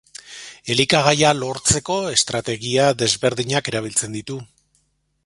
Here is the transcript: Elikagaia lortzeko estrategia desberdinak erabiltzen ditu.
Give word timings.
Elikagaia 0.75 1.33
lortzeko 1.41 1.97
estrategia 2.13 2.89
desberdinak 3.05 3.71
erabiltzen 3.73 4.19
ditu. 4.21 4.43